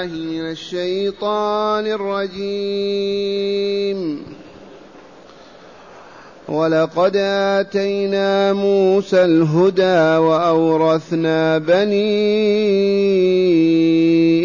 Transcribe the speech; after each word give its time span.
بالله 0.00 0.42
من 0.42 0.50
الشيطان 0.50 1.86
الرجيم. 1.86 3.98
ولقد 6.48 7.16
آتينا 7.16 8.52
موسى 8.52 9.24
الهدى 9.24 10.16
وأورثنا 10.16 11.58
بني 11.58 12.12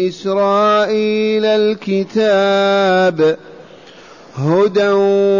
إسرائيل 0.08 1.44
الكتاب 1.44 3.36
هدى 4.36 4.88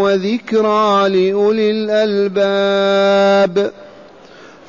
وذكرى 0.01 1.09
لأولي 1.09 1.71
الألباب. 1.71 3.71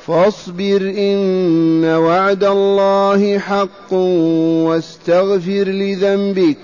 فاصبر 0.09 0.81
إن 0.97 1.85
وعد 1.85 2.43
الله 2.43 3.37
حق 3.37 3.93
واستغفر 3.93 5.63
لذنبك 5.67 6.57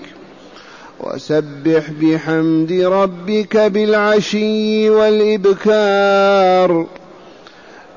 وسبح 1.00 1.90
بحمد 2.02 2.72
ربك 2.72 3.56
بالعشي 3.56 4.90
والإبكار. 4.90 6.86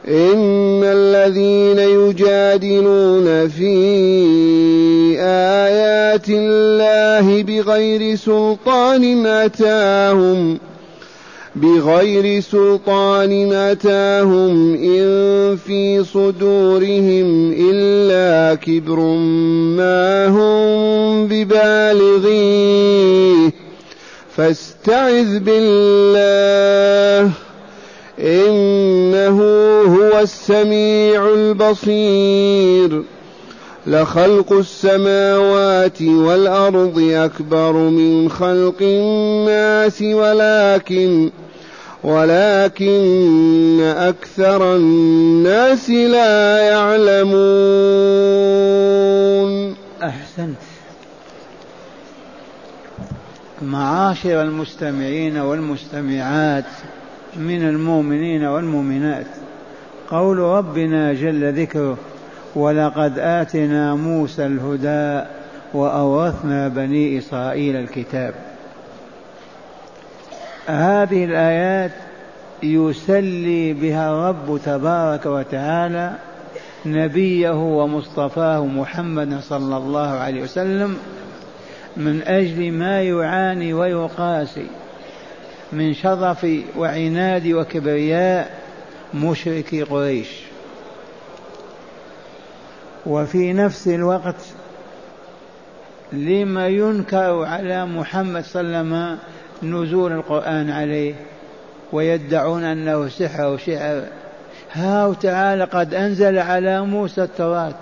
إن 0.08 0.84
الذين 0.84 1.80
يجادلون 1.80 3.48
في 3.48 3.76
آيات 5.20 6.30
الله 6.30 7.44
بغير 7.44 8.16
سلطان 8.16 9.26
أتاهم 9.26 10.60
بغير 11.62 12.40
سلطان 12.40 13.54
أتاهم 13.54 14.74
إن 14.74 15.58
في 15.58 16.04
صدورهم 16.04 17.54
إلا 17.60 18.56
كبر 18.56 19.00
ما 19.78 20.28
هم 20.28 21.28
ببالغيه. 21.28 22.50
فاستعذ 24.36 25.40
بالله 25.40 27.32
إنه 28.20 29.42
هو 29.82 30.20
السميع 30.20 31.34
البصير. 31.34 33.04
لخلق 33.88 34.54
السماوات 34.54 36.02
والأرض 36.02 37.00
أكبر 37.00 37.74
من 37.74 38.30
خلق 38.30 38.76
الناس 38.82 40.02
ولكن 40.02 41.30
ولكن 42.04 43.80
أكثر 43.82 44.76
الناس 44.76 45.90
لا 45.90 46.60
يعلمون. 46.60 47.30
أحسنت. 50.04 50.58
معاشر 53.62 54.42
المستمعين 54.42 55.38
والمستمعات 55.38 56.66
من 57.36 57.70
المؤمنين 57.70 58.44
والمؤمنات 58.44 59.26
قول 60.10 60.38
ربنا 60.38 61.14
جل 61.14 61.62
ذكره 61.62 61.98
ولقد 62.56 63.20
آتنا 63.20 63.96
موسى 63.96 64.46
الهدى 64.46 65.28
وأورثنا 65.74 66.68
بني 66.68 67.18
إسرائيل 67.18 67.76
الكتاب. 67.76 68.49
هذه 70.70 71.26
الآيات 71.26 71.92
يسلي 72.64 73.74
بها 73.74 74.12
الرب 74.12 74.60
تبارك 74.66 75.26
وتعالى 75.26 76.16
نبيه 76.86 77.50
ومصطفاه 77.50 78.66
محمد 78.66 79.40
صلى 79.40 79.78
الله 79.78 80.08
عليه 80.08 80.42
وسلم 80.42 80.98
من 81.98 82.22
أجل 82.22 82.72
ما 82.72 83.02
يعاني 83.02 83.74
ويقاسي 83.74 84.68
من 85.72 85.94
شرف 85.94 86.48
وعناد 86.78 87.48
وكبرياء 87.48 88.60
مشركي 89.14 89.84
قريش. 89.84 90.30
وفي 93.06 93.54
نفس 93.54 93.88
الوقت 93.88 94.46
لما 96.14 96.68
ينكر 96.68 97.46
على 97.46 97.86
محمد 97.86 98.44
صلى 98.44 98.62
الله 98.62 98.78
عليه 98.78 98.88
وسلم 98.88 99.20
نزول 99.64 100.12
القرآن 100.12 100.70
عليه 100.70 101.14
ويدعون 101.92 102.64
أنه 102.64 103.08
سحر 103.08 103.54
وشعر 103.54 104.04
ها 104.72 105.14
تعالى 105.14 105.64
قد 105.64 105.94
أنزل 105.94 106.38
على 106.38 106.82
موسى 106.82 107.24
التوراة 107.24 107.74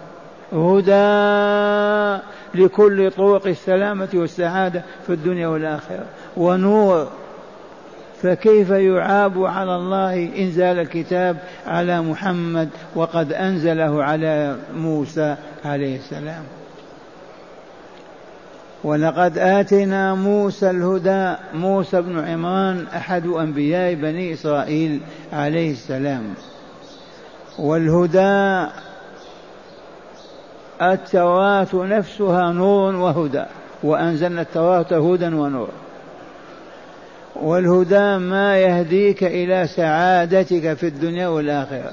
هدى 0.51 2.23
لكل 2.55 3.11
طرق 3.11 3.47
السلامة 3.47 4.09
والسعادة 4.13 4.83
في 5.07 5.13
الدنيا 5.13 5.47
والآخرة 5.47 6.05
ونور. 6.37 7.07
فكيف 8.21 8.69
يعاب 8.69 9.43
على 9.43 9.75
الله 9.75 10.29
إنزال 10.37 10.79
الكتاب 10.79 11.37
على 11.67 12.01
محمد 12.01 12.69
وقد 12.95 13.33
أنزله 13.33 14.03
على 14.03 14.55
موسى 14.75 15.35
عليه 15.65 15.95
السلام؟ 15.95 16.43
ولقد 18.87 19.37
آتينا 19.37 20.15
موسى 20.15 20.69
الهدى 20.69 21.35
موسى 21.53 22.01
بن 22.01 22.19
عمران 22.19 22.85
أحد 22.95 23.27
أنبياء 23.27 23.93
بني 23.93 24.33
إسرائيل 24.33 25.01
عليه 25.33 25.71
السلام. 25.71 26.33
والهدى 27.59 28.67
التوراة 30.81 31.67
نفسها 31.73 32.51
نور 32.51 32.95
وهدى 32.95 33.43
وأنزلنا 33.83 34.41
التوراة 34.41 35.13
هدى 35.13 35.25
ونور. 35.25 35.69
والهدى 37.35 38.17
ما 38.17 38.57
يهديك 38.57 39.23
إلى 39.23 39.67
سعادتك 39.67 40.73
في 40.73 40.87
الدنيا 40.87 41.27
والآخرة. 41.27 41.91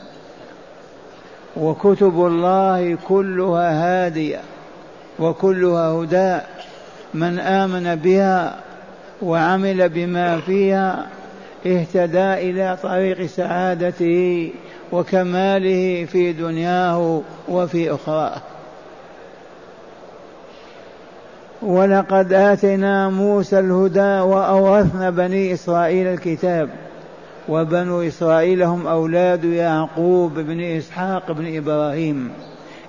وكتب 1.56 2.27
الله 2.27 2.99
كلها 3.09 3.71
هادية 4.06 4.41
وكلها 5.19 5.88
هدى. 5.88 6.53
من 7.15 7.39
آمن 7.39 7.95
بها 7.95 8.57
وعمل 9.23 9.89
بما 9.89 10.41
فيها 10.41 11.07
اهتدى 11.67 12.51
إلى 12.51 12.79
طريق 12.83 13.27
سعادته 13.27 14.51
وكماله 14.93 16.05
في 16.05 16.33
دنياه 16.33 17.23
وفي 17.49 17.95
أخراه. 17.95 18.41
ولقد 21.63 22.33
آتينا 22.33 23.09
موسى 23.09 23.59
الهدى 23.59 24.21
وأورثنا 24.21 25.11
بني 25.11 25.53
إسرائيل 25.53 26.07
الكتاب 26.07 26.69
وبنو 27.49 28.03
إسرائيل 28.03 28.63
هم 28.63 28.87
أولاد 28.87 29.45
يعقوب 29.45 30.35
بن 30.35 30.61
إسحاق 30.61 31.33
بن 31.33 31.57
إبراهيم 31.57 32.31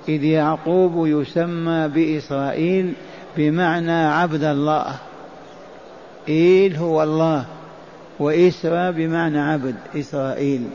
إذ 0.10 0.24
يعقوب 0.24 1.08
يسمى 1.08 1.88
بإسرائيل 1.88 2.94
بمعنى 3.38 4.06
عبد 4.06 4.44
الله. 4.44 4.96
إيل 6.30 6.76
هو 6.76 7.04
الله 7.04 7.46
وإسرى 8.20 8.92
بمعنى 8.92 9.40
عبد 9.40 9.76
إسرائيل. 9.96 10.68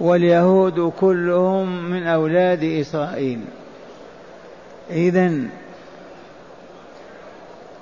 واليهود 0.00 0.92
كلهم 1.00 1.90
من 1.90 2.02
أولاد 2.02 2.64
إسرائيل. 2.64 3.40
إذا 4.90 5.32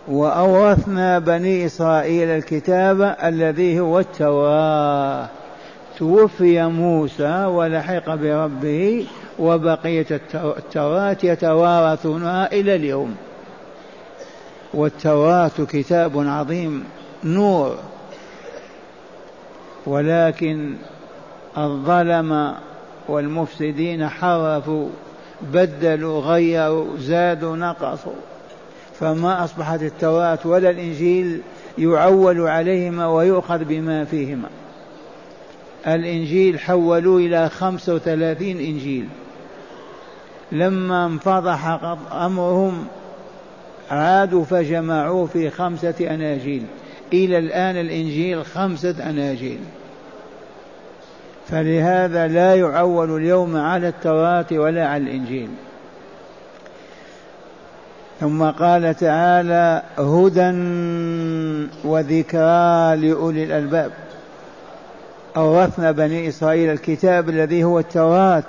وأورثنا 0.09 1.19
بني 1.19 1.67
إسرائيل 1.67 2.29
الكتاب 2.29 3.17
الذي 3.25 3.81
هو 3.81 3.99
التوراة. 3.99 5.29
توفي 5.99 6.67
موسى 6.67 7.45
ولحق 7.45 8.15
بربه 8.15 9.07
وبقية 9.41 10.07
التوراة 10.35 11.17
يتوارثونها 11.23 12.53
إلى 12.53 12.75
اليوم. 12.75 13.17
والتوراة 14.75 15.51
كتاب 15.69 16.13
عظيم 16.29 16.85
نور. 17.25 17.77
ولكن 19.87 20.75
الظلم 21.59 22.55
والمفسدين 23.09 24.09
حرفوا 24.09 24.89
بدلوا 25.53 26.21
غيروا 26.21 26.87
زادوا 26.99 27.57
نقصوا. 27.57 28.13
فما 29.01 29.45
أصبحت 29.45 29.83
التوراة 29.83 30.39
ولا 30.45 30.71
الإنجيل 30.71 31.41
يعول 31.79 32.41
عليهما 32.41 33.07
ويؤخذ 33.07 33.65
بما 33.65 34.05
فيهما. 34.05 34.49
الإنجيل 35.87 36.61
حولوه 36.61 37.17
إلى 37.17 37.49
خمسة 37.49 37.95
وثلاثين 37.95 38.59
إنجيل. 38.59 39.09
لما 40.53 41.07
انفضح 41.07 41.67
أمرهم 42.13 42.87
عادوا 43.91 44.45
فجمعوه 44.45 45.27
في 45.27 45.51
خمسة 45.51 45.95
أناجيل. 46.01 46.67
إلى 47.13 47.39
الآن 47.39 47.77
الإنجيل 47.77 48.45
خمسة 48.45 49.11
أناجيل. 49.11 49.59
فلهذا 51.49 52.27
لا 52.27 52.55
يعول 52.55 53.17
اليوم 53.17 53.57
على 53.57 53.89
التوراة 53.89 54.47
ولا 54.53 54.89
على 54.89 55.03
الإنجيل. 55.03 55.49
ثم 58.21 58.51
قال 58.51 58.95
تعالى 58.95 59.83
هدى 59.99 60.51
وذكرى 61.85 62.97
لأولي 62.97 63.45
الألباب. 63.45 63.93
أورثنا 65.37 65.91
بني 65.91 66.29
إسرائيل 66.29 66.71
الكتاب 66.71 67.29
الذي 67.29 67.65
هو 67.65 67.79
التوراة. 67.79 68.45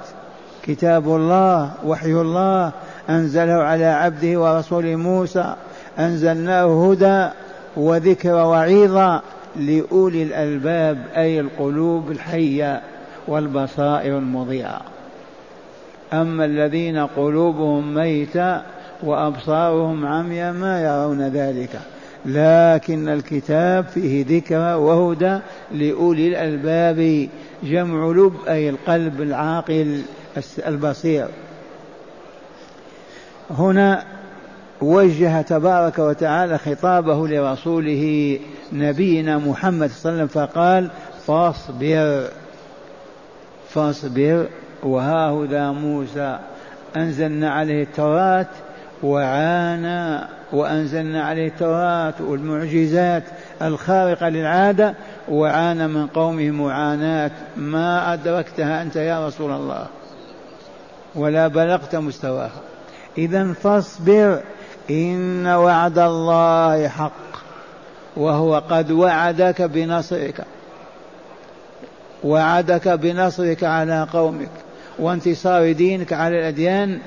كتاب 0.64 1.08
الله 1.16 1.72
وحي 1.86 2.12
الله 2.12 2.72
أنزله 3.10 3.54
على 3.54 3.86
عبده 3.86 4.40
ورسوله 4.40 4.96
موسى 4.96 5.56
أنزلناه 6.00 6.92
هدى 6.92 7.30
وذكر 7.78 8.34
وعيظا 8.34 9.22
لأولي 9.56 10.24
الألباب 10.24 10.98
أي 11.18 11.40
القلوب 11.40 12.12
الحية 12.12 12.82
والبصائر 13.28 14.18
المضيئة. 14.18 14.82
أما 16.14 16.46
الذين 16.46 16.98
قلوبهم 16.98 17.94
ميتة 17.94 18.62
وأبصارهم 19.04 20.06
عميا 20.06 20.52
ما 20.52 20.82
يرون 20.82 21.22
ذلك. 21.22 21.80
لكن 22.26 23.10
الكتاب 23.10 23.86
فيه 23.86 24.26
ذكرى 24.38 24.74
وهدى 24.74 25.40
لأولي 25.72 26.28
الألباب 26.28 27.30
جمع 27.64 28.12
لب 28.12 28.34
أي 28.48 28.70
القلب 28.70 29.22
العاقل. 29.22 30.02
البصير. 30.68 31.28
هنا 33.52 34.04
وجه 34.82 35.42
تبارك 35.42 36.00
وتعالى 36.00 36.58
خطابه 36.58 37.28
لرسوله 37.28 38.40
نبينا 38.74 39.38
محمد 39.38 39.90
صلى 39.90 40.12
الله 40.12 40.22
عليه 40.22 40.32
وسلم 40.32 40.48
فقال 40.48 40.90
فاصبر 41.28 42.28
فاصبر 43.70 44.48
وها 44.84 45.30
هدى 45.30 45.80
موسى 45.80 46.40
أنزلنا 46.98 47.52
عليه 47.52 47.84
التوراة 47.84 48.48
وعانى 49.04 50.28
وأنزلنا 50.52 51.24
عليه 51.24 51.48
التوراة 51.48 52.14
والمعجزات 52.20 53.24
الخارقة 53.62 54.30
للعادة 54.30 54.94
وعانى 55.30 55.88
من 55.88 56.08
قومه 56.08 56.52
معاناة 56.52 57.32
ما 57.58 58.14
أدركتها 58.14 58.82
أنت 58.82 58.96
يا 58.96 59.28
رسول 59.28 59.52
الله. 59.52 59.88
ولا 61.16 61.48
بلغت 61.48 61.96
مستواها. 61.96 62.62
إذا 63.18 63.54
فاصبر 63.54 64.40
إن 64.90 65.48
وعد 65.48 66.00
الله 66.00 66.88
حق 66.88 67.12
وهو 68.18 68.64
قد 68.70 68.92
وعدك 68.92 69.62
بنصرك. 69.62 70.46
وعدك 72.24 72.88
بنصرك 72.88 73.64
على 73.64 74.08
قومك 74.14 74.50
وانتصار 75.00 75.72
دينك 75.72 76.14
على 76.14 76.40
الأديان. 76.40 77.00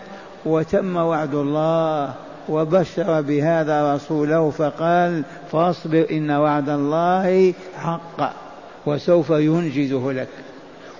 وتم 0.47 0.97
وعد 0.97 1.35
الله 1.35 2.15
وبشر 2.49 3.21
بهذا 3.21 3.95
رسوله 3.95 4.51
فقال 4.51 5.23
فاصبر 5.53 6.07
إن 6.11 6.31
وعد 6.31 6.69
الله 6.69 7.55
حق 7.79 8.33
وسوف 8.87 9.31
ينجزه 9.31 10.13
لك. 10.13 10.29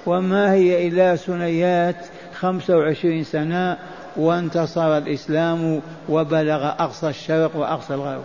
وما 0.07 0.53
هي 0.53 0.89
إلا 0.89 1.17
سنيات 1.17 1.97
خمسة 2.45 2.77
وعشرين 2.77 3.25
سنة 3.25 3.79
وانتصر 4.17 4.99
الإسلام 4.99 5.81
وبلغ 6.09 6.67
أقصى 6.67 7.09
الشرق 7.09 7.57
وأقصى 7.57 7.95
الغرب. 7.95 8.23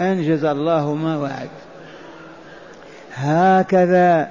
أنجز 0.00 0.44
الله 0.44 0.94
ما 0.94 1.18
وعد. 1.18 1.48
هكذا 3.14 4.28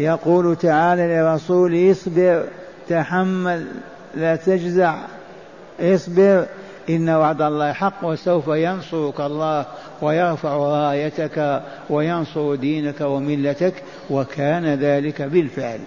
يقول 0.00 0.56
تعالى 0.56 1.06
لرسوله 1.06 1.90
اصبر 1.90 2.44
تحمل 2.88 3.66
لا 4.14 4.36
تجزع. 4.36 4.94
اصبر 5.80 6.46
إن 6.90 7.08
وعد 7.08 7.42
الله 7.42 7.72
حق 7.72 8.04
وسوف 8.04 8.48
ينصرك 8.48 9.20
الله 9.20 9.66
ويرفع 10.02 10.56
رايتك 10.56 11.62
وينصر 11.90 12.54
دينك 12.54 13.00
وملتك 13.00 13.74
وكان 14.10 14.74
ذلك 14.74 15.22
بالفعل. 15.22 15.80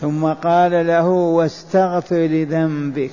ثم 0.00 0.32
قال 0.32 0.86
له 0.86 1.08
واستغفر 1.08 2.16
لذنبك. 2.16 3.10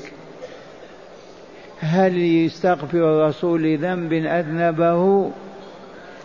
هل 1.79 2.17
يستغفر 2.17 2.97
الرسول 2.97 3.63
لذنب 3.63 4.13
أذنبه؟ 4.13 5.31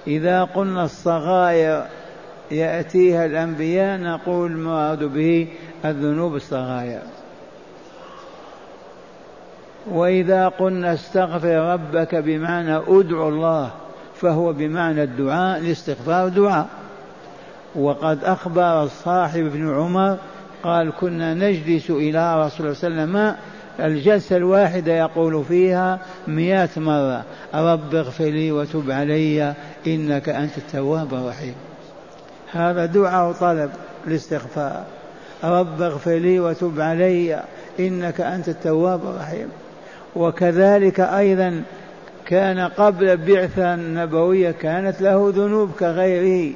إذا 0.07 0.45
قلنا 0.45 0.85
الصغائر 0.85 1.87
يأتيها 2.51 3.27
الأنبياء 3.27 4.01
نقول 4.01 4.53
المراد 4.53 5.05
به 5.05 5.49
الذنوب 5.85 6.35
الصغائر. 6.35 7.01
وإذا 9.91 10.49
قلنا 10.49 10.95
استغفر 10.95 11.73
ربك 11.73 12.15
بمعنى 12.15 12.77
ادعو 12.77 13.29
الله 13.29 13.71
فهو 14.15 14.53
بمعنى 14.53 15.03
الدعاء 15.03 15.59
الاستغفار 15.59 16.29
دعاء. 16.29 16.67
وقد 17.75 18.25
أخبر 18.25 18.83
الصاحب 18.83 19.47
ابن 19.47 19.75
عمر 19.75 20.17
قال 20.62 20.93
كنا 21.01 21.35
نجلس 21.35 21.91
إلى 21.91 22.47
رسول 22.47 22.67
الله 22.67 22.79
صلى 22.79 22.89
الله 22.89 23.03
عليه 23.03 23.31
وسلم. 23.31 23.37
الجلسة 23.81 24.37
الواحدة 24.37 24.93
يقول 24.93 25.45
فيها 25.45 25.99
مئة 26.29 26.69
مرة 26.77 27.25
رب 27.55 27.95
اغفر 27.95 28.25
لي 28.25 28.53
وتب 28.53 28.91
علي 28.91 29.55
إنك 29.87 30.29
أنت 30.29 30.59
التواب 30.59 31.15
الرحيم. 31.15 31.55
هذا 32.53 32.87
دعاء 32.87 33.33
طلب 33.33 33.71
الاستغفار. 34.07 34.85
رب 35.45 35.83
اغفر 35.83 36.15
لي 36.15 36.41
وتب 36.41 36.81
علي 36.81 37.43
إنك 37.81 38.21
أنت 38.21 38.49
التواب 38.49 39.01
الرحيم. 39.05 39.49
وكذلك 40.17 41.01
أيضا 41.01 41.63
كان 42.27 42.59
قبل 42.59 43.09
البعثة 43.09 43.75
النبوية 43.75 44.51
كانت 44.51 45.01
له 45.01 45.33
ذنوب 45.37 45.71
كغيره. 45.81 46.55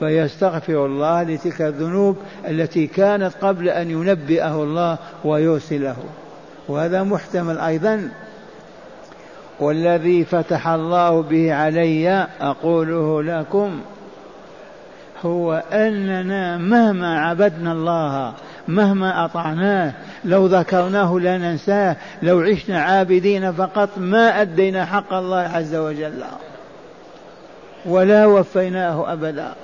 فيستغفر 0.00 0.86
الله 0.86 1.22
لتلك 1.22 1.62
الذنوب 1.62 2.16
التي 2.48 2.86
كانت 2.86 3.32
قبل 3.40 3.68
أن 3.68 3.90
ينبئه 3.90 4.62
الله 4.62 4.98
ويرسله. 5.24 5.96
وهذا 6.68 7.02
محتمل 7.02 7.58
أيضا. 7.58 8.08
والذي 9.60 10.24
فتح 10.24 10.68
الله 10.68 11.22
به 11.22 11.54
علي 11.54 12.26
أقوله 12.40 13.22
لكم 13.22 13.80
هو 15.24 15.62
أننا 15.72 16.58
مهما 16.58 17.20
عبدنا 17.20 17.72
الله 17.72 18.32
مهما 18.68 19.24
أطعناه 19.24 19.92
لو 20.24 20.46
ذكرناه 20.46 21.18
لا 21.18 21.38
ننساه 21.38 21.96
لو 22.22 22.40
عشنا 22.40 22.82
عابدين 22.82 23.52
فقط 23.52 23.88
ما 23.96 24.40
أدينا 24.40 24.84
حق 24.84 25.12
الله 25.12 25.38
عز 25.38 25.74
وجل 25.74 26.22
ولا 27.86 28.26
وفيناه 28.26 29.12
أبدا. 29.12 29.54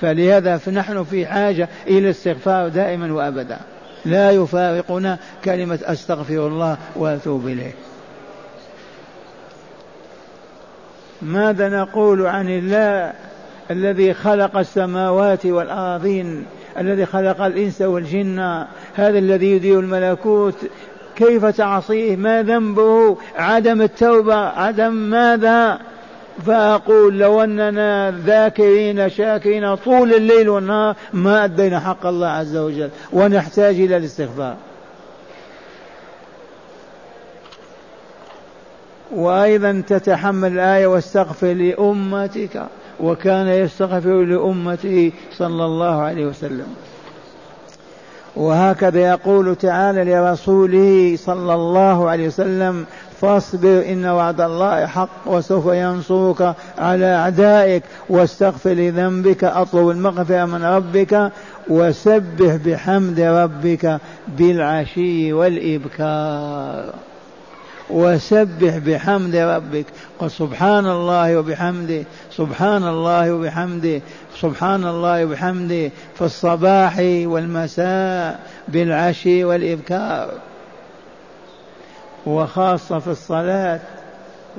فلهذا 0.00 0.56
فنحن 0.56 1.04
في 1.04 1.26
حاجة 1.26 1.68
إلى 1.86 1.98
الاستغفار 1.98 2.68
دائما 2.68 3.12
وأبدا. 3.12 3.58
لا 4.04 4.30
يفارقنا 4.30 5.18
كلمة 5.44 5.78
أستغفر 5.82 6.46
الله 6.46 6.76
وأتوب 6.96 7.46
إليه. 7.46 7.72
ماذا 11.22 11.68
نقول 11.68 12.26
عن 12.26 12.48
الله 12.48 13.12
الذي 13.70 14.14
خلق 14.14 14.56
السماوات 14.56 15.46
والأراضين 15.46 16.46
الذي 16.78 17.06
خلق 17.06 17.40
الإنس 17.40 17.82
والجن 17.82 18.38
هذا 18.94 19.18
الذي 19.18 19.50
يدير 19.52 19.80
الملكوت؟ 19.80 20.54
كيف 21.16 21.46
تعصيه؟ 21.46 22.16
ما 22.16 22.42
ذنبه؟ 22.42 23.16
عدم 23.36 23.82
التوبة. 23.82 24.34
عدم 24.34 24.92
ماذا؟ 24.92 25.78
فأقول 26.46 27.18
لو 27.18 27.42
أننا 27.44 28.10
ذاكرين 28.26 29.08
شاكرين 29.08 29.74
طول 29.74 30.14
الليل 30.14 30.48
والنهار 30.48 30.96
ما 31.12 31.44
أدينا 31.44 31.80
حق 31.80 32.06
الله 32.06 32.26
عز 32.26 32.56
وجل 32.56 32.90
ونحتاج 33.12 33.74
إلى 33.74 33.96
الاستغفار. 33.96 34.56
وأيضا 39.12 39.82
تتحمل 39.88 40.52
الآية 40.52 40.86
واستغفر 40.86 41.52
لأمتك 41.52 42.62
وكان 43.00 43.48
يستغفر 43.48 44.24
لأمته 44.24 45.12
صلى 45.38 45.64
الله 45.64 46.02
عليه 46.02 46.26
وسلم. 46.26 46.74
وهكذا 48.36 49.00
يقول 49.00 49.56
تعالى 49.56 50.04
لرسوله 50.04 51.16
صلى 51.16 51.54
الله 51.54 52.10
عليه 52.10 52.26
وسلم 52.26 52.86
فاصبر 53.20 53.84
إن 53.88 54.06
وعد 54.06 54.40
الله 54.40 54.86
حق 54.86 55.08
وسوف 55.26 55.66
ينصرك 55.66 56.54
على 56.78 57.14
أعدائك 57.14 57.82
واستغفر 58.08 58.70
لذنبك 58.70 59.44
أطلب 59.44 59.90
المغفرة 59.90 60.44
من 60.44 60.64
ربك 60.64 61.32
وسبح 61.68 62.56
بحمد 62.66 63.20
ربك 63.20 63.98
بالعشي 64.28 65.32
والإبكار. 65.32 66.94
وسبح 67.90 68.76
بحمد 68.76 69.36
ربك. 69.36 69.86
قل 70.18 70.30
سبحان 70.30 70.86
الله 70.86 71.38
وبحمده 71.38 72.04
سبحان 72.36 72.88
الله 72.88 73.34
وبحمده 73.34 74.00
سبحان 74.40 74.84
الله 74.84 75.24
وبحمده 75.24 75.90
في 76.14 76.22
الصباح 76.22 76.98
والمساء 76.98 78.40
بالعشي 78.68 79.44
والإبكار. 79.44 80.49
وخاصة 82.26 82.98
في 82.98 83.10
الصلاة 83.10 83.80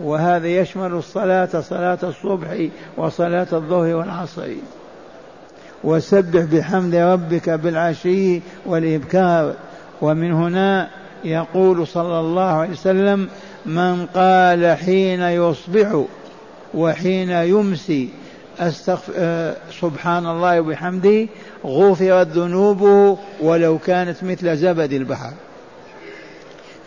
وهذا 0.02 0.48
يشمل 0.48 0.92
الصلاة 0.92 1.62
صلاة 1.62 2.00
الصبح 2.04 2.68
وصلاة 2.98 3.48
الظهر 3.54 3.96
والعصر. 3.96 4.48
وسبح 5.84 6.44
بحمد 6.44 6.96
ربك 6.96 7.50
بالعشي 7.50 8.42
والإبكار. 8.66 9.54
ومن 10.02 10.32
هنا 10.34 10.90
يقول 11.24 11.88
صلى 11.88 12.20
الله 12.20 12.52
عليه 12.52 12.72
وسلم 12.72 13.30
من 13.66 14.06
قال 14.06 14.78
حين 14.78 15.22
يصبح 15.22 16.04
وحين 16.74 17.30
يمسي 17.30 18.10
أستغفر 18.60 19.14
آه، 19.18 19.56
سبحان 19.82 20.26
الله 20.26 20.62
وبحمده 20.62 21.28
غفرت 21.66 22.28
ذنوبه 22.28 23.18
ولو 23.42 23.78
كانت 23.78 24.24
مثل 24.24 24.58
زبد 24.58 24.94
البحر. 24.94 25.34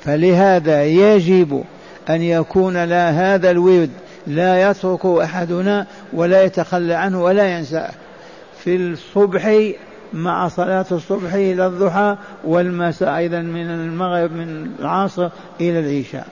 فلهذا 0.05 0.85
يجب 0.85 1.65
أن 2.11 2.23
يكون 2.23 2.85
لا 2.85 3.11
هذا 3.11 3.51
الورد 3.51 3.91
لا 4.27 4.71
يترك 4.71 5.07
أحدنا 5.07 5.87
ولا 6.13 6.43
يتخلى 6.43 6.95
عنه 6.95 7.23
ولا 7.23 7.59
ينساه 7.59 7.91
في 8.65 8.77
الصبح 8.77 9.73
مع 10.13 10.49
صلاة 10.49 10.87
الصبح 10.93 11.35
إلى 11.35 11.67
الضحى 11.67 12.17
والمساء 12.45 13.17
أيضا 13.17 13.41
من 13.41 13.71
المغرب 13.71 14.33
من 14.33 14.71
العصر 14.81 15.29
إلى 15.61 15.79
العشاء. 15.79 16.27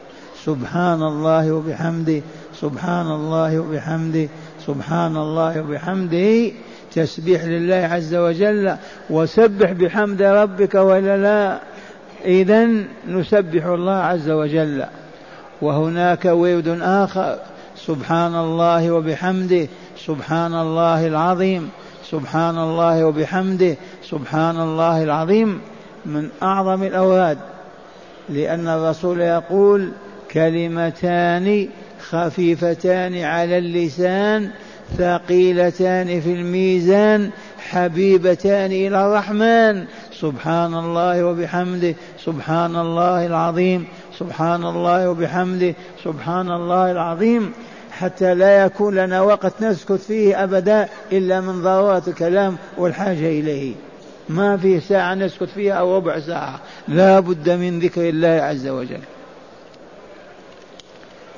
سبحان 0.44 1.02
الله 1.02 1.52
وبحمده 1.52 2.20
سبحان 2.60 3.06
الله 3.06 3.60
وبحمده 3.60 4.28
سبحان 4.66 5.16
الله 5.16 5.60
وبحمده. 5.60 6.52
تسبيح 6.94 7.44
لله 7.44 7.88
عز 7.92 8.14
وجل 8.14 8.76
وسبح 9.10 9.72
بحمد 9.72 10.22
ربك 10.22 10.74
ولا 10.74 11.16
لا. 11.16 11.58
إذا 12.24 12.68
نسبح 13.08 13.64
الله 13.64 13.92
عز 13.92 14.30
وجل 14.30 14.84
وهناك 15.62 16.24
ورد 16.24 16.78
آخر 16.82 17.38
سبحان 17.76 18.34
الله 18.34 18.90
وبحمده 18.90 19.66
سبحان 20.06 20.54
الله 20.54 21.06
العظيم 21.06 21.70
سبحان 22.10 22.58
الله 22.58 23.06
وبحمده 23.06 23.76
سبحان 24.02 24.60
الله 24.60 25.02
العظيم 25.02 25.60
من 26.06 26.28
أعظم 26.42 26.82
الأوراد 26.82 27.38
لأن 28.28 28.68
الرسول 28.68 29.20
يقول 29.20 29.92
كلمتان 30.32 31.68
خفيفتان 32.10 33.18
على 33.18 33.58
اللسان 33.58 34.50
ثقيلتان 34.98 36.20
في 36.20 36.32
الميزان 36.32 37.30
حبيبتان 37.58 38.72
إلى 38.72 39.06
الرحمن. 39.06 39.84
سبحان 40.22 40.74
الله 40.74 41.24
وبحمده 41.24 41.94
سبحان 42.24 42.76
الله 42.76 43.26
العظيم 43.26 43.86
سبحان 44.18 44.64
الله 44.64 45.10
وبحمده 45.10 45.74
سبحان 46.04 46.50
الله 46.50 46.90
العظيم 46.92 47.52
حتى 47.90 48.34
لا 48.34 48.64
يكون 48.64 48.94
لنا 48.94 49.20
وقت 49.20 49.52
نسكت 49.62 49.92
فيه 49.92 50.44
أبدا 50.44 50.88
إلا 51.12 51.40
من 51.40 51.62
ضرورة 51.62 52.02
الكلام 52.08 52.56
والحاجة 52.78 53.28
إليه. 53.40 53.74
ما 54.28 54.56
في 54.56 54.80
ساعة 54.80 55.14
نسكت 55.14 55.48
فيها 55.54 55.74
أو 55.74 55.96
ربع 55.96 56.20
ساعة. 56.20 56.60
لا 56.88 57.20
بد 57.20 57.50
من 57.50 57.80
ذكر 57.80 58.08
الله 58.08 58.28
عز 58.28 58.66
وجل. 58.68 59.00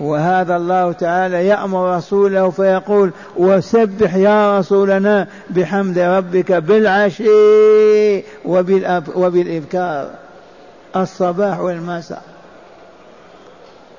وهذا 0.01 0.57
الله 0.57 0.93
تعالى 0.93 1.47
يأمر 1.47 1.97
رسوله 1.97 2.51
فيقول 2.51 3.13
وسبح 3.37 4.15
يا 4.15 4.59
رسولنا 4.59 5.29
بحمد 5.51 5.99
ربك 5.99 6.53
بالعشي 6.53 8.23
وبالإبكار 9.15 10.11
الصباح 10.97 11.61
والمساء 11.61 12.23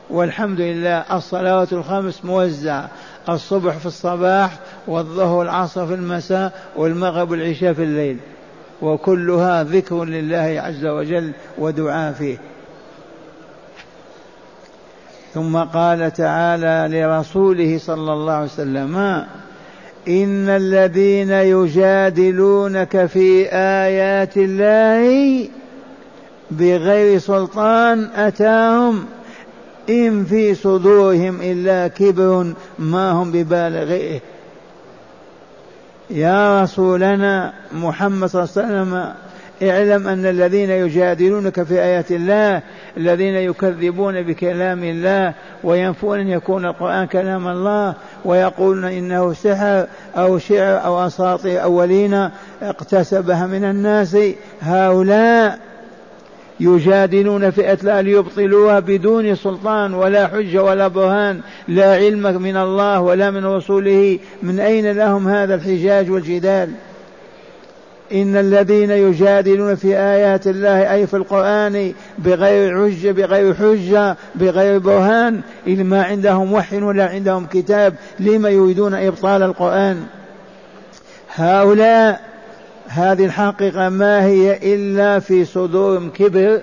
والحمد 0.10 0.62
لله 0.62 1.06
الصلوات 1.12 1.74
الخمس 1.74 2.26
موزعة 2.26 2.90
الصبح 3.30 3.78
في 3.78 3.86
الصباح 3.86 4.60
والظهر 4.88 5.38
والعصر 5.38 5.88
في 5.88 5.94
المساء 5.94 6.52
والمغرب 6.76 7.32
والعشاء 7.32 7.74
في 7.74 7.84
الليل. 7.84 8.18
وكلها 8.82 9.64
ذكر 9.64 10.04
لله 10.04 10.62
عز 10.66 10.86
وجل 10.86 11.32
ودعاء 11.58 12.14
فيه. 12.14 12.38
ثم 15.36 15.58
قال 15.58 16.14
تعالى 16.14 16.88
لرسوله 16.92 17.78
صلى 17.78 18.14
الله 18.14 18.34
عليه 18.34 18.46
وسلم 18.46 18.96
إن 20.08 20.50
الذين 20.50 21.32
يجادلونك 21.32 23.06
في 23.06 23.48
آيات 23.52 24.38
الله 24.38 25.48
بغير 26.52 27.20
سلطان 27.20 28.10
أتاهم 28.16 29.06
إن 29.90 30.26
في 30.26 30.56
صدورهم 30.56 31.42
إلا 31.42 31.88
كبر 31.88 32.54
ما 32.80 33.12
هم 33.12 33.32
ببالغيه. 33.32 34.20
يا 36.10 36.64
رسولنا 36.64 37.54
محمد 37.74 38.30
صلى 38.30 38.44
الله 38.44 38.54
عليه 38.58 38.68
وسلم 38.68 39.14
اعلم 39.64 40.08
أن 40.08 40.26
الذين 40.26 40.70
يجادلونك 40.70 41.64
في 41.64 41.74
آيات 41.74 42.12
الله 42.12 42.62
الذين 42.98 43.36
يكذبون 43.36 44.22
بكلام 44.22 44.84
الله 44.84 45.34
وينفون 45.64 46.20
أن 46.20 46.28
يكون 46.28 46.66
القرآن 46.66 47.08
كلام 47.08 47.48
الله 47.48 47.94
ويقولون 48.26 48.86
إنه 48.86 49.34
سحر 49.34 49.88
أو 50.18 50.38
شعر 50.38 50.86
أو 50.86 51.08
أساطير 51.08 51.64
أولين 51.64 52.30
اقتسبها 52.62 53.48
من 53.48 53.64
الناس. 53.64 54.18
هؤلاء 54.62 55.60
يجادلون 56.60 57.52
في 57.52 57.74
الله 57.74 58.02
ليبطلوها 58.02 58.80
بدون 58.80 59.36
سلطان 59.36 59.94
ولا 59.94 60.28
حجة 60.28 60.64
ولا 60.64 60.88
برهان 60.88 61.42
لا 61.68 61.96
علم 61.96 62.42
من 62.42 62.58
الله 62.58 63.02
ولا 63.02 63.32
من 63.32 63.46
رسوله. 63.46 64.20
من 64.44 64.60
أين 64.60 64.92
لهم 64.92 65.28
هذا 65.28 65.56
الحجاج 65.56 66.12
والجدال؟ 66.12 66.70
إن 68.14 68.36
الذين 68.36 68.92
يجادلون 68.92 69.76
في 69.76 69.98
آيات 69.98 70.48
الله 70.48 70.94
أي 70.94 71.08
في 71.08 71.14
القرآن 71.18 71.94
بغير 72.18 72.90
حجة 72.90 73.12
بغير 73.12 73.54
حجة 73.54 74.18
بغير 74.36 74.80
برهان 74.80 75.42
إذ 75.68 75.84
ما 75.84 76.04
عندهم 76.04 76.54
وحي 76.54 76.82
ولا 76.82 77.10
عندهم 77.10 77.46
كتاب 77.46 77.96
لما 78.20 78.50
يريدون 78.50 78.94
إبطال 78.94 79.44
القرآن؟ 79.44 80.06
هؤلاء 81.36 82.22
هذه 82.88 83.26
الحقيقة 83.26 83.90
ما 83.90 84.24
هي 84.24 84.76
إلا 84.76 85.20
في 85.20 85.46
صدورهم 85.46 86.10
كبر 86.10 86.62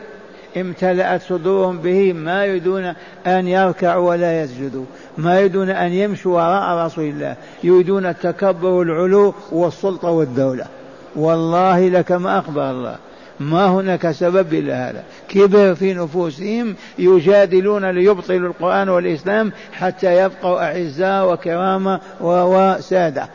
امتلأت 0.57 1.23
صدورهم 1.23 1.79
به 1.79 2.13
ما 2.13 2.45
يريدون 2.45 2.95
أن 3.27 3.49
يركعوا 3.49 4.09
ولا 4.09 4.43
يسجدوا 4.43 4.85
ما 5.19 5.39
يريدون 5.39 5.71
أن 5.71 5.93
يمشوا 5.93 6.35
وراء 6.35 6.87
رسول 6.87 7.05
الله 7.05 7.37
يريدون 7.65 8.07
التكبر 8.07 8.69
والعلو 8.69 9.35
والسلطة 9.53 10.11
والدولة. 10.11 10.82
والله 11.16 11.88
لك 11.88 12.12
ما 12.12 12.38
أخبر 12.38 12.71
الله. 12.71 12.97
ما 13.40 13.66
هناك 13.66 14.11
سبب 14.11 14.54
إلا 14.54 14.90
هذا. 14.90 15.04
كبر 15.28 15.75
في 15.75 15.95
نفوسهم 15.95 16.75
يجادلون 16.99 17.90
ليبطلوا 17.90 18.49
القرآن 18.49 18.88
والإسلام 18.88 19.52
حتى 19.73 20.25
يبقوا 20.25 20.61
أعزاء 20.64 21.33
وكرامة 21.33 22.00
وسادة. 22.21 23.28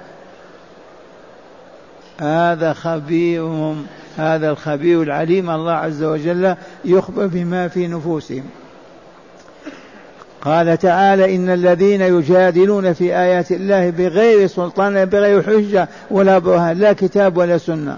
هذا 2.20 2.74
خبيرهم 2.74 3.86
هذا 4.18 4.50
الخبير 4.50 5.02
العليم 5.02 5.50
الله 5.50 5.72
عز 5.72 6.04
وجل 6.04 6.56
يخبر 6.86 7.28
بما 7.28 7.68
في 7.68 7.88
نفوسهم. 7.88 8.44
قال 10.42 10.78
تعالى 10.78 11.36
إن 11.36 11.50
الذين 11.50 12.02
يجادلون 12.02 12.94
في 12.94 13.04
آيات 13.04 13.52
الله 13.52 13.90
بغير 13.90 14.48
سلطان 14.48 15.06
بغير 15.06 15.44
حجة 15.44 15.88
ولا 16.12 16.38
برهان 16.38 16.78
لا 16.78 16.94
كتاب 16.94 17.38
ولا 17.38 17.58
سنة. 17.58 17.98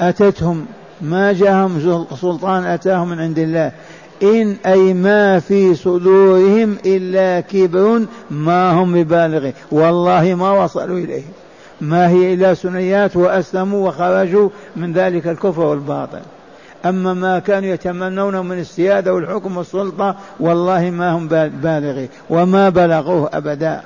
أتتهم 0.00 0.66
ما 1.00 1.32
جاءهم 1.32 2.06
سلطان 2.20 2.64
أتاهم 2.64 3.08
من 3.08 3.20
عند 3.20 3.38
الله. 3.38 3.72
إن 4.22 4.56
أي 4.66 4.94
ما 4.94 5.40
في 5.40 5.74
صدورهم 5.74 6.76
إلا 6.86 7.40
كبر 7.40 8.06
ما 8.30 8.70
هم 8.72 9.02
ببالغه 9.02 9.52
والله 9.72 10.34
ما 10.34 10.64
وصلوا 10.64 10.98
إليه 10.98 11.22
ما 11.80 12.08
هي 12.08 12.34
إلا 12.34 12.54
سنيات 12.54 13.16
وأسلموا 13.16 13.88
وخرجوا 13.88 14.48
من 14.76 14.92
ذلك 14.92 15.26
الكفر 15.26 15.60
والباطل. 15.60 16.20
أما 16.84 17.14
ما 17.14 17.38
كانوا 17.38 17.68
يتمنون 17.68 18.46
من 18.46 18.58
السيادة 18.58 19.14
والحكم 19.14 19.56
والسلطة 19.56 20.16
والله 20.40 20.90
ما 20.90 21.12
هم 21.12 21.28
بالغين 21.48 22.08
وما 22.30 22.68
بلغوه 22.68 23.30
أبدا. 23.32 23.80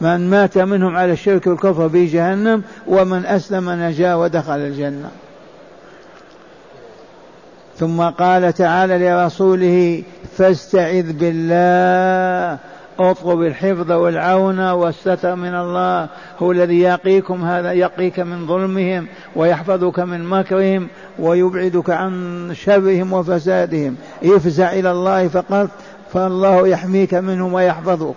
من 0.00 0.30
مات 0.30 0.58
منهم 0.58 0.96
على 0.96 1.12
الشرك 1.12 1.46
والكفر 1.46 1.88
في 1.88 2.06
جهنم 2.06 2.62
ومن 2.86 3.26
أسلم 3.26 3.70
نجا 3.70 4.14
ودخل 4.14 4.58
الجنة. 4.58 5.10
ثم 7.78 8.02
قال 8.02 8.52
تعالى 8.52 8.98
لرسوله 8.98 10.02
فاستعذ 10.36 11.12
بالله 11.12 12.58
اطلب 13.00 13.42
الحفظ 13.42 13.92
والعون 13.92 14.70
والستر 14.70 15.34
من 15.34 15.54
الله 15.54 16.08
هو 16.38 16.52
الذي 16.52 16.80
يقيكم 16.80 17.44
هذا 17.44 17.72
يقيك 17.72 18.20
من 18.20 18.46
ظلمهم 18.46 19.06
ويحفظك 19.36 19.98
من 20.00 20.24
مكرهم 20.24 20.88
ويبعدك 21.18 21.90
عن 21.90 22.50
شرهم 22.54 23.12
وفسادهم. 23.12 23.96
افزع 24.24 24.72
إلى 24.72 24.90
الله 24.90 25.28
فقط 25.28 25.68
فالله 26.12 26.68
يحميك 26.68 27.14
منهم 27.14 27.52
ويحفظك. 27.52 28.14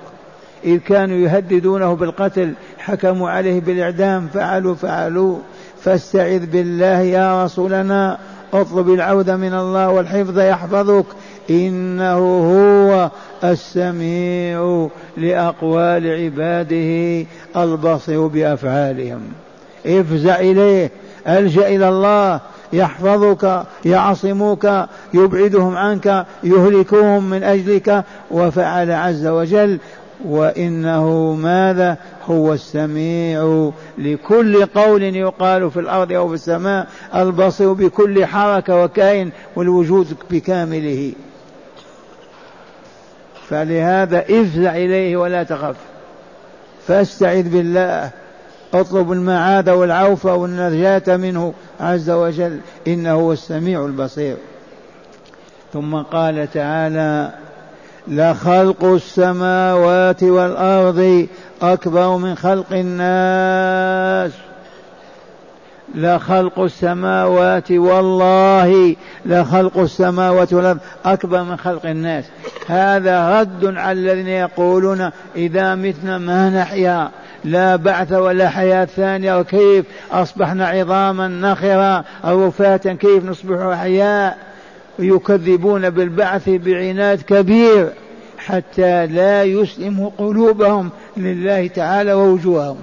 إذ 0.65 0.77
كانوا 0.77 1.17
يهددونه 1.17 1.93
بالقتل 1.93 2.53
حكموا 2.77 3.29
عليه 3.29 3.61
بالإعدام 3.61 4.27
فعلوا 4.33 4.75
فعلوا. 4.75 5.37
فاستعذ 5.81 6.45
بالله 6.45 6.99
يا 6.99 7.45
رسولنا 7.45 8.17
اطلب 8.53 8.89
العودة 8.89 9.37
من 9.37 9.53
الله 9.53 9.89
والحفظ 9.89 10.39
يحفظك. 10.39 11.05
إنه 11.49 12.17
هو 12.17 13.09
السميع 13.43 14.87
لأقوال 15.17 16.23
عباده 16.23 17.25
البصير 17.57 18.27
بأفعالهم. 18.27 19.21
افزع 19.85 20.39
إليه 20.39 20.91
ألجأ 21.27 21.67
إلى 21.67 21.89
الله 21.89 22.39
يحفظك 22.73 23.63
يعصمك 23.85 24.87
يبعدهم 25.13 25.77
عنك 25.77 26.25
يهلكهم 26.43 27.29
من 27.29 27.43
أجلك. 27.43 28.03
وفعل 28.31 28.91
عز 28.91 29.27
وجل 29.27 29.79
وإنه 30.25 31.33
ماذا؟ 31.33 31.97
هو 32.25 32.53
السميع 32.53 33.71
لكل 33.97 34.65
قول 34.65 35.03
يقال 35.03 35.71
في 35.71 35.79
الأرض 35.79 36.11
أو 36.11 36.27
في 36.27 36.33
السماء 36.33 36.87
البصير 37.15 37.73
بكل 37.73 38.25
حركة 38.25 38.83
وكائن 38.83 39.29
والوجود 39.55 40.07
بكامله. 40.31 41.13
فلهذا 43.53 44.19
افزع 44.19 44.75
إليه 44.75 45.17
ولا 45.17 45.43
تخف. 45.43 45.75
فاستعذ 46.87 47.49
بالله. 47.49 48.09
اطلب 48.73 49.11
المعاذ 49.11 49.69
والعوف 49.69 50.25
والنجاة 50.25 51.17
منه 51.17 51.53
عز 51.79 52.09
وجل. 52.09 52.59
إنه 52.87 53.13
هو 53.13 53.33
السميع 53.33 53.85
البصير. 53.85 54.35
ثم 55.73 55.95
قال 55.95 56.51
تعالى 56.53 57.29
لخلق 58.07 58.83
السماوات 58.85 60.23
والأرض 60.23 61.27
أكبر 61.61 62.17
من 62.17 62.35
خلق 62.35 62.71
الناس. 62.71 64.31
لخلق 65.95 66.59
السماوات 66.59 67.71
والله 67.71 68.95
لخلق 69.25 69.77
السماوات 69.77 70.53
والأرض 70.53 70.79
أكبر 71.05 71.43
من 71.43 71.57
خلق 71.57 71.85
الناس. 71.85 72.25
هذا 72.67 73.39
رد 73.39 73.77
على 73.77 73.99
الذين 73.99 74.27
يقولون 74.27 75.09
إذا 75.35 75.75
متنا 75.75 76.17
ما 76.17 76.49
نحيا 76.49 77.09
لا 77.45 77.75
بعث 77.75 78.11
ولا 78.11 78.49
حياة 78.49 78.85
ثانية 78.85 79.39
وكيف 79.39 79.85
أصبحنا 80.11 80.67
عظاما 80.67 81.27
نخرة 81.27 82.05
أو 82.25 82.47
رفاة 82.47 82.77
كيف 82.77 83.25
نصبح 83.25 83.57
أحياء؟ 83.59 84.37
يكذبون 84.99 85.89
بالبعث 85.89 86.49
بعناد 86.49 87.21
كبير 87.21 87.89
حتى 88.37 89.05
لا 89.07 89.43
يسلموا 89.43 90.09
قلوبهم 90.17 90.89
لله 91.17 91.67
تعالى 91.67 92.13
ووجوههم. 92.13 92.77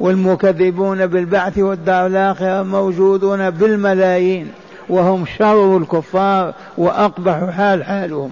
والمكذبون 0.00 1.06
بالبعث 1.06 1.58
والدار 1.58 2.06
الآخرة 2.06 2.62
موجودون 2.62 3.50
بالملايين 3.50 4.52
وهم 4.88 5.24
شر 5.38 5.76
الكفار 5.76 6.54
وأقبح 6.78 7.50
حال 7.50 7.84
حالهم. 7.84 8.30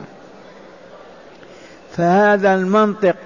فهذا 1.96 2.54
المنطق 2.54 3.16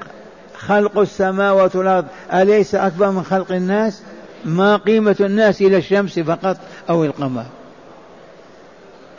خلق 0.54 0.98
السماوات 0.98 1.76
والأرض. 1.76 2.04
أليس 2.32 2.74
أكبر 2.74 3.10
من 3.10 3.22
خلق 3.22 3.52
الناس؟ 3.52 4.02
ما 4.44 4.76
قيمة 4.76 5.16
الناس 5.20 5.60
إلى 5.60 5.76
الشمس 5.76 6.18
فقط 6.18 6.56
أو 6.90 7.04
القمر؟ 7.04 7.44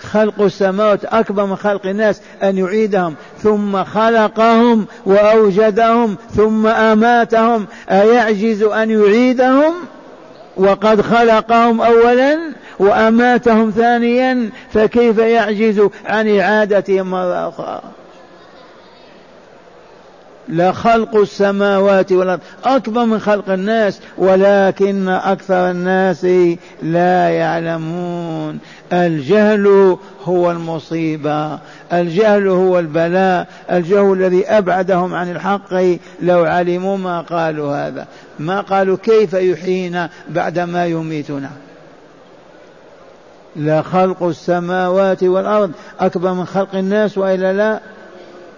خلق 0.04 0.42
السماوات 0.42 1.06
أكبر 1.06 1.46
من 1.46 1.56
خلق 1.56 1.86
الناس 1.86 2.22
أن 2.44 2.58
يعيدهم 2.58 3.16
ثم 3.38 3.84
خلقهم 3.84 4.86
وأوجدهم 5.06 6.18
ثم 6.36 6.68
أماتهم. 6.68 7.68
أيعجز 7.90 8.64
أن 8.64 8.90
يعيدهم؟ 8.90 9.74
وقد 10.58 11.02
خلقهم 11.02 11.82
أولا 11.82 12.40
وأماتهم 12.80 13.72
ثانيا 13.72 14.50
فكيف 14.74 15.18
يعجز 15.18 15.90
عن 16.06 16.40
إعادتهم 16.40 17.12
مرة 17.12 17.50
أخرى؟ 17.50 17.82
لخلق 20.50 21.16
السماوات 21.16 22.12
والأرض. 22.12 22.40
أكبر 22.66 23.06
من 23.06 23.20
خلق 23.20 23.50
الناس 23.50 24.00
ولكن 24.18 25.08
أكثر 25.08 25.72
الناس 25.72 26.26
لا 26.84 27.30
يعلمون. 27.30 28.60
الجهل 28.94 29.98
هو 30.24 30.52
المصيبة 30.52 31.60
الجهل 31.94 32.48
هو 32.48 32.80
البلاء 32.80 33.48
الجهل 33.72 34.14
الذي 34.14 34.46
أبعدهم 34.46 35.14
عن 35.14 35.32
الحق 35.32 35.74
لو 36.22 36.44
علموا 36.44 36.98
ما 36.98 37.22
قالوا 37.22 37.88
هذا. 37.88 38.08
ما 38.40 38.62
قالوا 38.62 38.98
كيف 38.98 39.34
يحيينا 39.34 40.10
بعدما 40.30 40.86
يميتنا؟ 40.86 41.50
لخلق 43.56 44.24
السماوات 44.24 45.24
والأرض 45.24 45.72
أكبر 46.00 46.34
من 46.34 46.46
خلق 46.46 46.76
الناس 46.76 47.18
وإلا 47.18 47.54
لا؟ 47.54 47.80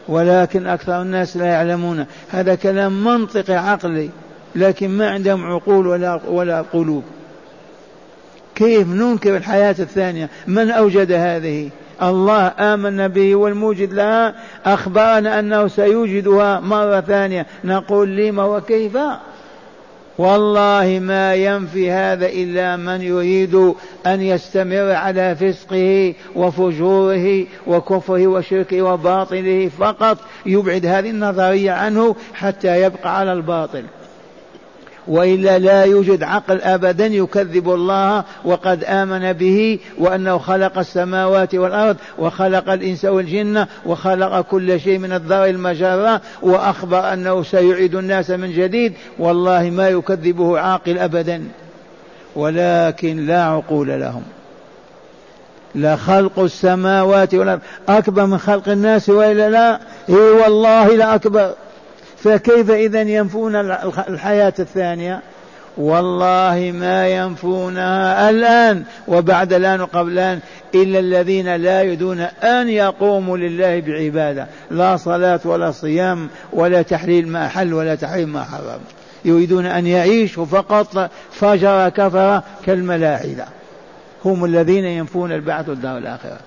ولكن 0.08 0.68
أكثر 0.68 1.02
الناس 1.02 1.38
لا 1.38 1.46
يعلمون. 1.46 2.06
هذا 2.32 2.56
كلام 2.56 3.04
منطقي 3.04 3.54
عقلي 3.54 4.10
لكن 4.56 4.90
ما 4.90 5.10
عندهم 5.10 5.46
عقول 5.46 5.88
ولا 5.88 6.20
ولا 6.28 6.62
قلوب. 6.62 7.04
كيف 8.56 8.88
ننكر 8.88 9.38
الحياة 9.38 9.76
الثانية؟ 9.80 10.30
من 10.48 10.72
أوجد 10.72 11.12
هذه؟ 11.12 11.70
الله 12.02 12.52
آمن 12.60 13.08
به 13.08 13.36
والموجد 13.36 13.94
لها. 13.94 14.36
أخبرنا 14.66 15.40
أنه 15.40 15.68
سيوجدها 15.68 16.60
مرة 16.60 17.02
ثانية. 17.02 17.46
نقول 17.64 18.16
لما 18.16 18.44
وكيف؟ 18.44 18.98
والله 20.18 21.00
ما 21.02 21.36
ينفي 21.36 21.92
هذا 21.92 22.26
إلا 22.26 22.78
من 22.78 23.02
يريد 23.02 23.74
أن 24.06 24.22
يستمر 24.22 24.92
على 24.92 25.36
فسقه 25.36 26.14
وفجوره 26.36 27.46
وكفره 27.68 28.28
وشركه 28.28 28.82
وباطله 28.82 29.70
فقط. 29.80 30.18
يبعد 30.46 30.86
هذه 30.86 31.10
النظرية 31.10 31.72
عنه 31.72 32.16
حتى 32.34 32.82
يبقى 32.82 33.20
على 33.20 33.34
الباطل. 33.34 33.84
وإلا 35.08 35.60
لا 35.60 35.84
يوجد 35.84 36.24
عقل 36.24 36.62
ابدا 36.62 37.06
يكذب 37.06 37.70
الله 37.70 38.24
وقد 38.46 38.84
آمن 38.84 39.34
به 39.34 39.80
وأنه 39.98 40.38
خلق 40.38 40.78
السماوات 40.78 41.56
والأرض 41.56 41.98
وخلق 42.20 42.70
الإنس 42.70 43.06
والجن 43.06 43.66
وخلق 43.86 44.42
كل 44.42 44.80
شيء 44.80 44.98
من 44.98 45.14
الذر 45.14 45.46
المجره 45.46 46.22
وأخبر 46.42 47.14
أنه 47.14 47.44
سيعيد 47.44 47.96
الناس 47.96 48.30
من 48.30 48.52
جديد. 48.52 48.94
والله 49.20 49.70
ما 49.70 49.90
يكذبه 49.90 50.60
عاقل 50.60 50.98
ابدا. 50.98 51.44
ولكن 52.36 53.26
لا 53.26 53.44
عقول 53.44 53.88
لهم. 53.88 54.24
لخلق 55.76 56.40
السماوات 56.40 57.36
والأرض. 57.36 57.60
أكبر 57.90 58.26
من 58.26 58.38
خلق 58.38 58.70
الناس 58.70 59.10
وإلا 59.10 59.50
لا؟ 59.50 59.80
إي 60.10 60.16
والله 60.16 60.96
لاكبر 60.96 61.54
فكيف 62.24 62.72
إذا 62.72 63.02
ينفون 63.02 63.56
الحياة 64.10 64.54
الثانية؟ 64.60 65.22
والله 65.78 66.72
ما 66.76 67.08
ينفونها 67.08 68.30
الآن 68.30 68.84
وبعد 69.08 69.54
الآن 69.54 69.82
وقبل 69.82 70.12
الآن 70.12 70.40
إلا 70.76 71.00
الذين 71.00 71.56
لا 71.56 71.82
يريدون 71.82 72.20
أن 72.44 72.70
يقوموا 72.70 73.38
لله 73.38 73.80
بعبادة. 73.80 74.48
لا 74.72 74.98
صلاة 74.98 75.40
ولا 75.46 75.72
صيام 75.72 76.30
ولا 76.54 76.82
تحليل 76.82 77.28
ما 77.28 77.48
حل 77.48 77.74
ولا 77.74 77.96
تحريم 77.96 78.34
ما 78.34 78.44
حرم. 78.44 78.80
يريدون 79.26 79.66
أن 79.66 79.88
يعيشوا 79.88 80.46
فقط 80.46 81.10
فجر 81.32 81.90
كفر 81.90 82.42
كالملاحدة. 82.66 83.46
هم 84.26 84.46
الذين 84.46 84.86
ينفون 84.86 85.32
البعث 85.32 85.70
والدار 85.70 85.98
الآخرة. 85.98 86.38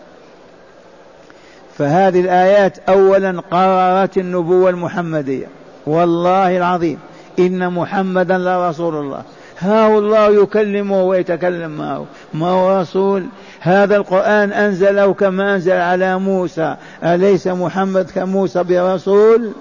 فهذه 1.79 2.21
الآيات 2.21 2.79
أولا 2.89 3.41
قررت 3.51 4.19
النبوة 4.19 4.71
المحمدية. 4.71 5.47
والله 5.87 6.57
العظيم 6.57 6.99
إن 7.39 7.73
محمدا 7.73 8.39
لرسول 8.39 8.97
الله. 8.97 9.23
ها 9.59 9.99
الله 9.99 10.43
يكلمه 10.43 11.03
ويتكلم 11.03 11.71
معه. 11.71 12.07
ما 12.35 12.47
هو 12.47 12.81
رسول؟ 12.81 13.27
هذا 13.61 13.97
القرآن 13.97 14.53
أنزله 14.53 15.15
كما 15.15 15.55
أنزل 15.55 15.73
على 15.73 16.19
موسى. 16.19 16.77
أليس 17.05 17.47
محمد 17.47 18.11
كموسى 18.11 18.63
برسول؟ 18.63 19.53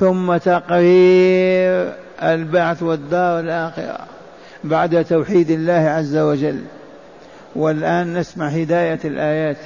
ثم 0.00 0.36
تقرير 0.36 1.92
البعث 2.22 2.82
والدار 2.82 3.40
الآخرة 3.40 3.98
بعد 4.64 5.04
توحيد 5.04 5.50
الله 5.50 5.72
عز 5.72 6.16
وجل. 6.16 6.60
والآن 7.56 8.18
نسمع 8.18 8.46
هداية 8.46 9.00
الآيات. 9.04 9.56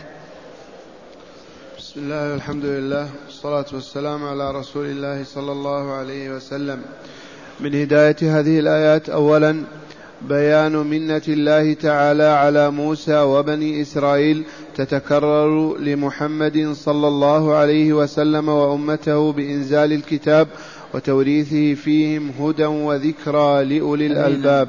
بسم 1.92 2.00
الله 2.00 2.32
والحمد 2.32 2.64
لله 2.64 3.08
والصلاة 3.26 3.64
والسلام 3.72 4.24
على 4.24 4.50
رسول 4.50 4.86
الله 4.86 5.24
صلى 5.24 5.52
الله 5.52 5.92
عليه 5.92 6.30
وسلم. 6.36 6.80
من 7.60 7.74
هداية 7.74 8.16
هذه 8.22 8.58
الآيات 8.58 9.08
أولا 9.08 9.62
بيان 10.28 10.72
منة 10.72 11.22
الله 11.28 11.72
تعالى 11.72 12.22
على 12.24 12.70
موسى 12.70 13.18
وبني 13.20 13.82
إسرائيل 13.82 14.44
تتكرر 14.76 15.78
لمحمد 15.78 16.72
صلى 16.72 17.08
الله 17.08 17.54
عليه 17.54 17.92
وسلم 17.92 18.48
وأمته 18.48 19.32
بإنزال 19.32 19.92
الكتاب 19.92 20.48
وتوريثه 20.94 21.74
فيهم 21.74 22.30
هدى 22.40 22.66
وذكرى 22.66 23.64
لأولي 23.64 24.06
الألباب. 24.06 24.68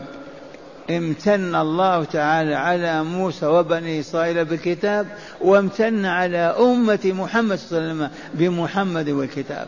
امتن 0.90 1.56
الله 1.56 2.04
تعالى 2.04 2.56
على 2.56 3.04
موسى 3.04 3.46
وبني 3.46 4.00
إسرائيل 4.00 4.46
بالكتاب 4.46 5.08
وامتن 5.42 6.06
على 6.06 6.38
أمة 6.38 7.00
محمد 7.06 7.58
صلى 7.58 7.80
الله 7.80 7.90
عليه 7.90 7.94
وسلم 7.94 8.10
بمحمد 8.34 9.10
والكتاب. 9.10 9.68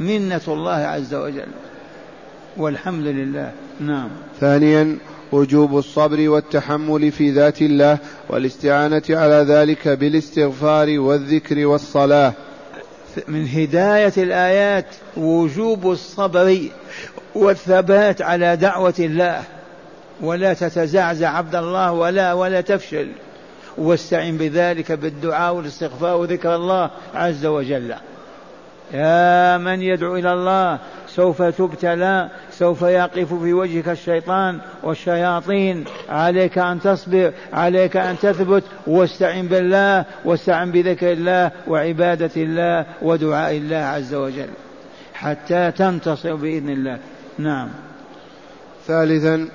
منة 0.00 0.40
الله 0.48 0.76
عز 0.76 1.14
وجل. 1.14 1.48
والحمد 2.56 3.06
لله. 3.06 3.52
نعم. 3.80 4.08
ثانيا 4.40 4.98
وجوب 5.32 5.78
الصبر 5.78 6.28
والتحمل 6.28 7.12
في 7.12 7.30
ذات 7.30 7.62
الله 7.62 7.98
والاستعانة 8.28 9.02
على 9.10 9.44
ذلك 9.48 9.88
بالاستغفار 9.88 10.98
والذكر 10.98 11.66
والصلاة. 11.66 12.32
من 13.28 13.48
هداية 13.48 14.12
الآيات 14.16 14.86
وجوب 15.16 15.90
الصبر 15.90 16.58
والثبات 17.34 18.22
على 18.22 18.56
دعوة 18.56 18.94
الله. 18.98 19.57
ولا 20.20 20.54
تتزعزع 20.54 21.28
عبد 21.28 21.54
الله 21.54 21.92
ولا 21.92 22.32
ولا 22.32 22.60
تفشل. 22.60 23.08
واستعن 23.78 24.36
بذلك 24.36 24.92
بالدعاء 24.92 25.54
والاستغفار 25.54 26.16
وذكر 26.16 26.54
الله 26.54 26.90
عز 27.14 27.46
وجل. 27.46 27.94
يا 28.92 29.58
من 29.58 29.82
يدعو 29.82 30.16
إلى 30.16 30.32
الله 30.32 30.78
سوف 31.08 31.42
تبتلى 31.42 32.28
سوف 32.50 32.82
يقف 32.82 33.34
في 33.34 33.52
وجهك 33.52 33.88
الشيطان 33.88 34.58
والشياطين. 34.82 35.84
عليك 36.08 36.58
أن 36.58 36.80
تصبر 36.80 37.32
عليك 37.52 37.96
أن 37.96 38.18
تثبت. 38.18 38.64
واستعن 38.86 39.48
بالله 39.48 40.04
واستعن 40.24 40.70
بذكر 40.70 41.12
الله 41.12 41.50
وعبادة 41.66 42.30
الله 42.36 42.86
ودعاء 43.02 43.56
الله 43.56 43.76
عز 43.76 44.14
وجل. 44.14 44.50
حتى 45.14 45.70
تنتصر 45.70 46.34
بإذن 46.34 46.70
الله. 46.70 46.98
نعم. 47.38 47.68
ثالثا 48.86 49.48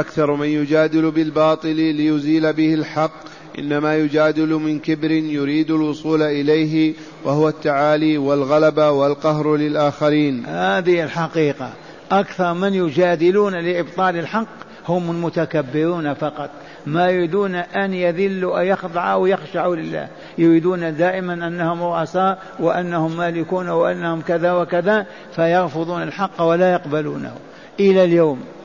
أكثر 0.00 0.34
من 0.34 0.48
يجادل 0.48 1.10
بالباطل 1.10 1.76
ليزيل 1.76 2.52
به 2.52 2.74
الحق. 2.74 3.36
إنما 3.58 3.96
يجادل 3.96 4.48
من 4.48 4.78
كبر 4.78 5.10
يريد 5.10 5.70
الوصول 5.70 6.22
إليه 6.22 6.94
وهو 7.24 7.48
التعالي 7.48 8.18
والغلبة 8.18 8.90
والقهر 8.90 9.56
للآخرين. 9.56 10.46
هذه 10.46 11.02
الحقيقة. 11.02 11.70
أكثر 12.12 12.54
من 12.54 12.74
يجادلون 12.74 13.54
لإبطال 13.54 14.18
الحق 14.18 14.48
هم 14.88 15.10
المتكبرون 15.10 16.14
فقط. 16.14 16.50
ما 16.86 17.10
يريدون 17.10 17.54
أن 17.54 17.94
يذلوا 17.94 18.58
أو 18.58 18.64
يخضعوا 18.64 19.12
أو 19.12 19.26
يخشعوا 19.26 19.76
لله. 19.76 20.08
يريدون 20.38 20.96
دائما 20.96 21.32
أنهم 21.32 21.82
رؤساء 21.82 22.38
وأنهم 22.60 23.16
مالكون 23.16 23.68
وأنهم 23.68 24.20
كذا 24.20 24.52
وكذا 24.52 25.06
فيرفضون 25.36 26.02
الحق 26.02 26.42
ولا 26.42 26.72
يقبلونه. 26.72 27.32
إلى 27.80 28.04
اليوم. 28.04 28.55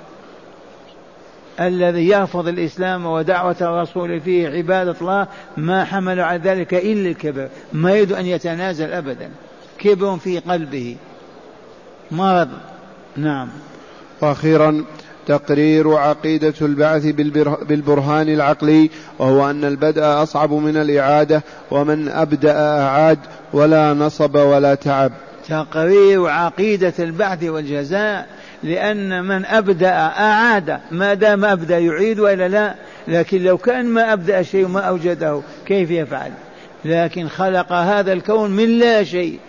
الذي 1.59 2.07
يرفض 2.07 2.47
الإسلام 2.47 3.05
ودعوة 3.05 3.55
الرسول 3.61 4.21
فيه 4.21 4.49
عبادة 4.49 4.95
الله 5.01 5.27
ما 5.57 5.83
حمل 5.85 6.19
على 6.19 6.39
ذلك 6.39 6.73
إلا 6.73 7.09
الكبر 7.09 7.49
ما 7.73 7.91
يريد 7.91 8.11
أن 8.11 8.25
يتنازل 8.25 8.91
أبدا. 8.91 9.29
كبر 9.79 10.17
في 10.17 10.39
قلبه. 10.39 10.95
مرض. 12.11 12.49
نعم. 13.17 13.49
وأخيرا 14.21 14.85
تقرير 15.27 15.93
عقيدة 15.93 16.53
البعث 16.61 17.05
بالبرهان 17.61 18.29
العقلي 18.29 18.89
وهو 19.19 19.49
أن 19.49 19.65
البدء 19.65 20.03
أصعب 20.03 20.53
من 20.53 20.77
الإعادة 20.77 21.43
ومن 21.71 22.09
أبدأ 22.09 22.81
أعاد 22.81 23.19
ولا 23.53 23.93
نصب 23.93 24.35
ولا 24.35 24.75
تعب. 24.75 25.11
تقرير 25.49 26.27
عقيدة 26.27 26.93
البعث 26.99 27.43
والجزاء 27.43 28.27
لأن 28.63 29.23
من 29.23 29.45
أبدأ 29.45 29.91
أعاد 29.93 30.79
ما 30.91 31.13
دام 31.13 31.45
أبدأ 31.45 31.79
يعيد 31.79 32.19
وإلا 32.19 32.47
لا 32.47 32.75
لكن 33.07 33.43
لو 33.43 33.57
كان 33.57 33.85
ما 33.85 34.13
أبدأ 34.13 34.41
شيء 34.41 34.65
وما 34.65 34.79
أوجده 34.79 35.41
كيف 35.65 35.91
يفعل؟ 35.91 36.31
لكن 36.85 37.27
خلق 37.27 37.73
هذا 37.73 38.13
الكون 38.13 38.51
من 38.51 38.79
لا 38.79 39.03
شيء 39.03 39.39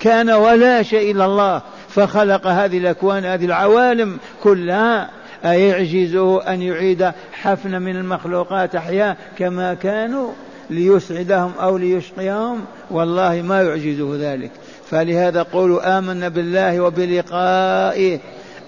كان 0.00 0.30
ولا 0.30 0.82
شيء 0.82 1.10
إلا 1.10 1.24
الله 1.24 1.62
فخلق 1.88 2.46
هذه 2.46 2.78
الأكوان 2.78 3.24
هذه 3.24 3.44
العوالم 3.44 4.18
كلها 4.42 5.10
أيعجزه 5.44 6.42
أن 6.42 6.62
يعيد 6.62 7.12
حفنة 7.32 7.78
من 7.78 7.96
المخلوقات 7.96 8.74
أحياء 8.74 9.16
كما 9.38 9.74
كانوا 9.74 10.30
ليسعدهم 10.70 11.52
أو 11.60 11.76
ليشقيهم؟ 11.76 12.64
والله 12.90 13.42
ما 13.42 13.62
يعجزه 13.62 14.16
ذلك. 14.20 14.50
فلهذا 14.92 15.42
قولوا 15.42 15.98
آمنا 15.98 16.28
بالله 16.28 16.80
وبلقائه 16.80 18.18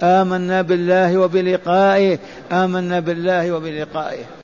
آمنا 0.03 0.63
بالله 0.63 1.19
وبلقائه 1.19 2.19
آمنا 2.53 3.01
بالله 3.01 3.53
وبلقائه. 3.53 4.25